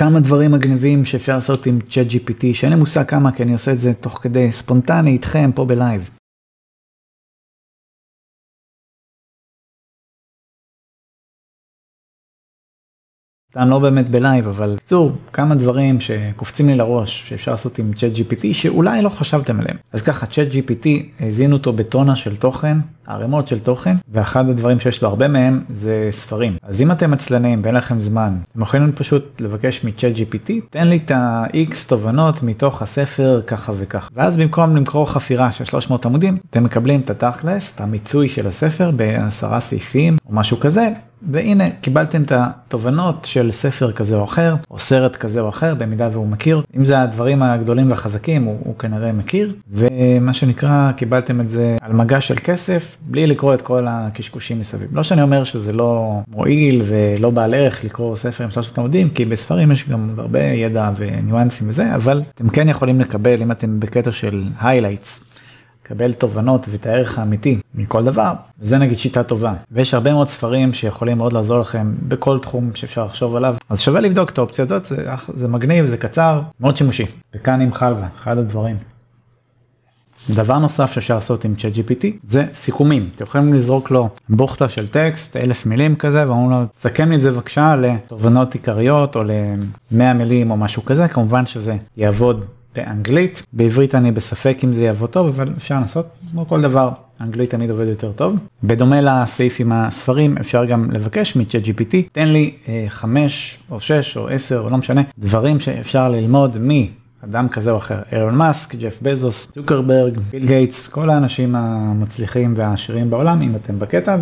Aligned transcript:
כמה 0.00 0.20
דברים 0.20 0.52
מגניבים 0.52 1.04
שאפשר 1.04 1.34
לעשות 1.34 1.66
עם 1.66 1.78
ChatGPT, 1.90 2.44
שאין 2.52 2.72
לי 2.72 2.78
מושג 2.78 3.04
כמה, 3.04 3.32
כי 3.32 3.42
אני 3.42 3.52
עושה 3.52 3.72
את 3.72 3.78
זה 3.78 3.94
תוך 3.94 4.18
כדי 4.22 4.52
ספונטני 4.52 5.10
איתכם 5.10 5.50
פה 5.54 5.64
בלייב. 5.64 6.10
סתם 13.50 13.68
לא 13.68 13.78
באמת 13.78 14.08
בלייב 14.08 14.48
אבל 14.48 14.74
בקיצור 14.74 15.12
כמה 15.32 15.54
דברים 15.54 16.00
שקופצים 16.00 16.66
לי 16.66 16.74
לראש 16.74 17.28
שאפשר 17.28 17.50
לעשות 17.50 17.78
עם 17.78 17.92
ChatGPT 17.92 18.46
שאולי 18.52 19.02
לא 19.02 19.08
חשבתם 19.08 19.60
עליהם. 19.60 19.76
אז 19.92 20.02
ככה 20.02 20.26
ChatGPT 20.26 20.86
הזין 21.20 21.52
אותו 21.52 21.72
בטונה 21.72 22.16
של 22.16 22.36
תוכן 22.36 22.76
ערימות 23.06 23.48
של 23.48 23.58
תוכן 23.58 23.94
ואחד 24.12 24.48
הדברים 24.48 24.80
שיש 24.80 25.02
לו 25.02 25.08
הרבה 25.08 25.28
מהם 25.28 25.60
זה 25.68 26.08
ספרים. 26.10 26.56
אז 26.62 26.82
אם 26.82 26.92
אתם 26.92 27.12
עצלנים 27.12 27.60
ואין 27.64 27.74
לכם 27.74 28.00
זמן 28.00 28.38
אתם 28.52 28.62
יכולים 28.62 28.92
פשוט 28.92 29.40
לבקש 29.40 29.84
מ-ChatGPT 29.84 30.50
תן 30.70 30.88
לי 30.88 30.96
את 30.96 31.10
ה-x 31.10 31.88
תובנות 31.88 32.42
מתוך 32.42 32.82
הספר 32.82 33.40
ככה 33.46 33.72
וככה. 33.76 34.08
ואז 34.14 34.38
במקום 34.38 34.76
לזכור 34.76 35.10
חפירה 35.10 35.52
של 35.52 35.64
300 35.64 36.06
עמודים 36.06 36.38
אתם 36.50 36.64
מקבלים 36.64 37.00
את 37.00 37.10
התכלס 37.10 37.74
את 37.74 37.80
המיצוי 37.80 38.28
של 38.28 38.46
הספר 38.46 38.90
בעשרה 38.90 39.60
סעיפים 39.60 40.16
או 40.26 40.34
משהו 40.34 40.60
כזה 40.60 40.88
והנה 41.22 41.70
קיבלתם 41.80 42.22
את 42.22 42.32
התובנות 42.34 43.24
של 43.24 43.52
ספר 43.52 43.92
כזה 43.92 44.16
או 44.16 44.24
אחר 44.24 44.54
או 44.70 44.78
סרט 44.78 45.16
כזה 45.16 45.40
או 45.40 45.48
אחר 45.48 45.74
במידה 45.74 46.08
והוא 46.12 46.26
מכיר. 46.26 46.60
אם 46.76 46.84
זה 46.84 47.00
הדברים 47.00 47.42
הגדולים 47.42 47.90
והחזקים 47.90 48.44
הוא, 48.44 48.58
הוא 48.64 48.78
כנראה 48.78 49.12
מכיר. 49.12 49.54
ומה 49.70 50.34
שנקרא 50.34 50.92
קיבלתם 50.96 51.40
את 51.40 51.50
זה 51.50 51.76
על 51.80 51.92
מגע 51.92 52.20
של 52.20 52.34
כסף 52.44 52.96
בלי 53.02 53.26
לקרוא 53.26 53.54
את 53.54 53.62
כל 53.62 53.86
הקשקושים 53.88 54.60
מסביב. 54.60 54.88
לא 54.92 55.02
שאני 55.02 55.22
אומר 55.22 55.44
שזה 55.44 55.72
לא 55.72 56.20
מועיל 56.28 56.82
ולא 56.86 57.30
בעל 57.30 57.54
ערך 57.54 57.84
לקרוא 57.84 58.16
ספר 58.16 58.44
עם 58.44 58.50
300 58.50 58.78
עמודים 58.78 59.08
כי 59.08 59.24
בספרים 59.24 59.72
יש 59.72 59.88
גם 59.88 60.10
הרבה 60.18 60.42
ידע 60.42 60.90
וניואנסים 60.96 61.68
וזה 61.68 61.94
אבל 61.94 62.22
אתם 62.34 62.48
כן 62.48 62.68
יכולים 62.68 63.00
לקבל 63.00 63.42
אם 63.42 63.50
אתם 63.50 63.80
בקטע 63.80 64.12
של 64.12 64.42
highlights 64.60 65.29
לקבל 65.84 66.12
תובנות 66.12 66.66
ואת 66.70 66.86
הערך 66.86 67.18
האמיתי 67.18 67.58
מכל 67.74 68.04
דבר, 68.04 68.32
זה 68.60 68.78
נגיד 68.78 68.98
שיטה 68.98 69.22
טובה. 69.22 69.54
ויש 69.70 69.94
הרבה 69.94 70.12
מאוד 70.12 70.28
ספרים 70.28 70.72
שיכולים 70.72 71.18
מאוד 71.18 71.32
לעזור 71.32 71.60
לכם 71.60 71.94
בכל 72.08 72.38
תחום 72.38 72.70
שאפשר 72.74 73.04
לחשוב 73.04 73.36
עליו, 73.36 73.56
אז 73.68 73.80
שווה 73.80 74.00
לבדוק 74.00 74.30
את 74.30 74.38
האופציה 74.38 74.64
הזאת, 74.64 74.84
זה, 74.84 75.04
זה 75.34 75.48
מגניב, 75.48 75.86
זה 75.86 75.96
קצר, 75.96 76.42
מאוד 76.60 76.76
שימושי. 76.76 77.06
וכאן 77.34 77.60
עם 77.60 77.72
חלבה, 77.72 78.06
אחד 78.16 78.38
הדברים. 78.38 78.76
דבר 80.30 80.58
נוסף 80.58 80.92
שאפשר 80.92 81.14
לעשות 81.14 81.44
עם 81.44 81.54
צ'אט 81.54 81.72
gpt 81.72 82.06
זה 82.28 82.44
סיכומים 82.52 83.08
אתם 83.16 83.24
יכולים 83.24 83.54
לזרוק 83.54 83.90
לו 83.90 84.08
בוכטה 84.28 84.68
של 84.68 84.88
טקסט 84.88 85.36
אלף 85.36 85.66
מילים 85.66 85.96
כזה 85.96 86.28
ואומרים 86.28 86.50
לו 86.50 86.66
תסכם 86.66 87.10
לי 87.10 87.16
את 87.16 87.20
זה 87.20 87.32
בבקשה 87.32 87.76
לתובנות 87.76 88.54
עיקריות 88.54 89.16
או 89.16 89.22
ל-100 89.22 90.12
מילים 90.14 90.50
או 90.50 90.56
משהו 90.56 90.84
כזה 90.84 91.08
כמובן 91.08 91.46
שזה 91.46 91.76
יעבוד 91.96 92.44
באנגלית, 92.76 93.42
בעברית 93.52 93.94
אני 93.94 94.12
בספק 94.12 94.58
אם 94.64 94.72
זה 94.72 94.84
יבוא 94.84 95.06
טוב, 95.06 95.26
אבל 95.26 95.52
אפשר 95.56 95.74
לנסות, 95.74 96.06
כמו 96.30 96.48
כל 96.48 96.60
דבר, 96.60 96.90
אנגלית 97.20 97.50
תמיד 97.50 97.70
עובד 97.70 97.86
יותר 97.86 98.12
טוב. 98.12 98.36
בדומה 98.64 99.00
לסעיף 99.00 99.60
עם 99.60 99.72
הספרים, 99.72 100.38
אפשר 100.38 100.64
גם 100.64 100.90
לבקש 100.90 101.36
מצ'אט 101.36 101.62
GPT, 101.64 101.94
תן 102.12 102.28
לי 102.28 102.52
אה, 102.68 102.84
5 102.88 103.58
או 103.70 103.80
6 103.80 104.16
או 104.16 104.28
10 104.28 104.58
או 104.58 104.70
לא 104.70 104.76
משנה, 104.76 105.02
דברים 105.18 105.60
שאפשר 105.60 106.08
ללמוד 106.08 106.56
מ... 106.60 106.99
אדם 107.24 107.48
כזה 107.48 107.70
או 107.70 107.76
אחר, 107.76 107.98
אילון 108.12 108.34
מאסק, 108.34 108.74
ג'ף 108.74 108.98
בזוס, 109.02 109.50
צוקרברג, 109.50 110.18
ביל 110.18 110.46
גייטס, 110.46 110.88
כל 110.88 111.10
האנשים 111.10 111.54
המצליחים 111.54 112.54
והעשירים 112.56 113.10
בעולם, 113.10 113.42
אם 113.42 113.56
אתם 113.56 113.78
בקטע, 113.78 114.16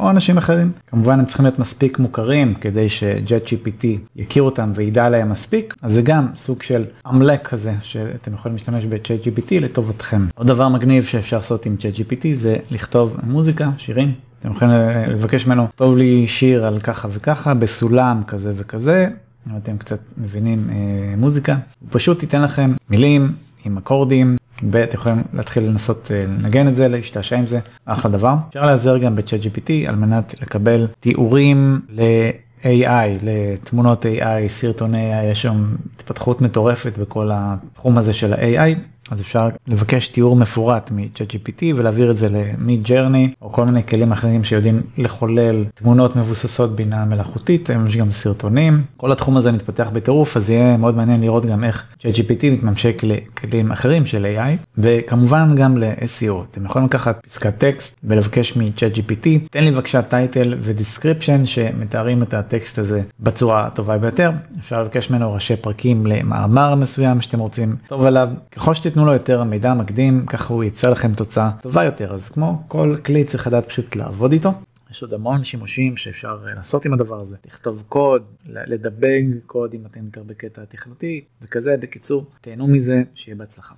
או 0.00 0.10
אנשים 0.10 0.38
אחרים. 0.38 0.72
כמובן 0.86 1.18
הם 1.18 1.26
צריכים 1.26 1.44
להיות 1.44 1.58
מספיק 1.58 1.98
מוכרים 1.98 2.54
כדי 2.54 2.88
שג'ט 2.88 3.46
GPT 3.46 3.84
יכיר 4.16 4.42
אותם 4.42 4.72
וידע 4.74 5.04
עליהם 5.04 5.30
מספיק, 5.30 5.74
אז 5.82 5.92
זה 5.92 6.02
גם 6.02 6.26
סוג 6.36 6.62
של 6.62 6.84
עמלק 7.06 7.48
כזה 7.48 7.72
שאתם 7.82 8.34
יכולים 8.34 8.56
להשתמש 8.56 8.84
בצ'אט 8.84 9.20
GPT 9.24 9.60
לטובתכם. 9.60 10.26
עוד 10.34 10.46
דבר 10.46 10.68
מגניב 10.68 11.04
שאפשר 11.04 11.36
לעשות 11.36 11.66
עם 11.66 11.76
צ'אט 11.76 11.94
GPT 11.94 12.26
זה 12.32 12.56
לכתוב 12.70 13.16
מוזיקה, 13.22 13.70
שירים. 13.76 14.12
אתם 14.40 14.50
יכולים 14.50 14.74
לבקש 15.08 15.46
ממנו, 15.46 15.70
כתוב 15.70 15.96
לי 15.96 16.26
שיר 16.28 16.66
על 16.66 16.78
ככה 16.78 17.08
וככה 17.12 17.54
בסולם 17.54 18.22
כזה 18.26 18.52
וכזה, 18.56 19.08
אם 19.50 19.56
אתם 19.56 19.78
קצת 19.78 20.00
מבינים 20.18 20.70
אה, 20.70 21.14
מוזיקה, 21.16 21.58
הוא 21.80 21.88
פשוט 21.92 22.22
ייתן 22.22 22.42
לכם 22.42 22.72
מילים 22.90 23.32
עם 23.64 23.78
אקורדים, 23.78 24.36
ואתם 24.70 24.94
יכולים 24.94 25.22
להתחיל 25.32 25.62
לנסות 25.62 26.10
אה, 26.10 26.24
לנגן 26.26 26.68
את 26.68 26.76
זה, 26.76 26.88
להשתעשע 26.88 27.36
עם 27.36 27.46
זה, 27.46 27.60
אחלה 27.84 28.10
דבר. 28.10 28.34
אפשר 28.48 28.62
להיעזר 28.62 28.98
גם 28.98 29.16
בצ'אט 29.16 29.40
GPT 29.40 29.70
על 29.86 29.96
מנת 29.96 30.34
לקבל 30.42 30.86
תיאורים 31.00 31.80
ל... 31.88 32.00
AI, 32.62 33.18
לתמונות 33.22 34.06
AI, 34.06 34.48
סרטוני 34.48 35.20
AI, 35.20 35.24
יש 35.24 35.42
שם 35.42 35.74
התפתחות 35.96 36.40
מטורפת 36.40 36.98
בכל 36.98 37.30
התחום 37.32 37.98
הזה 37.98 38.12
של 38.12 38.32
ה-AI. 38.32 38.78
אז 39.10 39.20
אפשר 39.20 39.48
לבקש 39.68 40.08
תיאור 40.08 40.36
מפורט 40.36 40.90
מ-ChatGPT 40.90 41.62
ולהעביר 41.76 42.10
את 42.10 42.16
זה 42.16 42.28
ל- 42.28 42.86
Midjourney 42.86 43.34
או 43.42 43.52
כל 43.52 43.64
מיני 43.64 43.86
כלים 43.86 44.12
אחרים 44.12 44.44
שיודעים 44.44 44.82
לחולל 44.98 45.64
תמונות 45.74 46.16
מבוססות 46.16 46.76
בינה 46.76 47.04
מלאכותית, 47.04 47.70
היום 47.70 47.86
יש 47.86 47.96
גם 47.96 48.12
סרטונים, 48.12 48.82
כל 48.96 49.12
התחום 49.12 49.36
הזה 49.36 49.52
מתפתח 49.52 49.90
בטירוף 49.92 50.36
אז 50.36 50.50
יהיה 50.50 50.76
מאוד 50.76 50.96
מעניין 50.96 51.20
לראות 51.20 51.46
גם 51.46 51.64
איך 51.64 51.86
ChatGPT 51.98 52.44
מתממשק 52.52 53.02
לכלים 53.04 53.72
אחרים 53.72 54.06
של 54.06 54.26
AI 54.36 54.66
וכמובן 54.78 55.54
גם 55.56 55.78
ל-SEO, 55.78 56.34
אתם 56.50 56.64
יכולים 56.64 56.86
לקחת 56.86 57.20
פסקת 57.24 57.58
טקסט 57.58 57.96
ולבקש 58.04 58.56
מ-ChatGPT, 58.56 59.28
תן 59.50 59.64
לי 59.64 59.70
בבקשה 59.70 60.02
title 60.02 60.54
ו-description 60.60 61.44
שמתארים 61.44 62.22
את 62.22 62.34
הטקסט 62.34 62.78
הזה 62.78 63.00
בצורה 63.20 63.66
הטובה 63.66 63.98
ביותר, 63.98 64.30
אפשר 64.58 64.82
לבקש 64.82 65.10
ממנו 65.10 65.34
ראשי 65.34 65.56
פרקים 65.56 66.06
למאמר 66.06 66.74
מסוים 66.74 67.20
שאתם 67.20 67.38
רוצים. 67.38 67.76
טוב 67.88 68.06
עליו, 68.06 68.28
ככל 68.50 68.74
שתתנו 68.74 68.95
תיתנו 68.96 69.06
לו 69.06 69.12
יותר 69.12 69.44
מידע 69.44 69.74
מקדים, 69.74 70.26
ככה 70.26 70.54
הוא 70.54 70.64
ייצר 70.64 70.90
לכם 70.90 71.14
תוצאה 71.14 71.50
טובה 71.62 71.84
יותר. 71.84 72.14
אז 72.14 72.28
כמו 72.28 72.62
כל 72.68 72.96
כלי 73.04 73.24
צריך 73.24 73.46
לדעת 73.46 73.68
פשוט 73.68 73.96
לעבוד 73.96 74.32
איתו. 74.32 74.50
יש 74.90 75.02
עוד 75.02 75.12
המון 75.12 75.44
שימושים 75.44 75.96
שאפשר 75.96 76.38
אה, 76.48 76.54
לעשות 76.54 76.84
עם 76.84 76.92
הדבר 76.92 77.20
הזה, 77.20 77.36
לכתוב 77.46 77.82
קוד, 77.88 78.22
לדבג 78.46 79.22
קוד 79.46 79.74
אם 79.74 79.80
אתם 79.86 80.04
יותר 80.04 80.22
בקטע 80.22 80.64
תכנותי 80.64 81.24
וכזה, 81.42 81.76
בקיצור, 81.80 82.26
תהנו 82.40 82.66
מזה, 82.66 83.02
שיהיה 83.14 83.36
בהצלחה. 83.36 83.74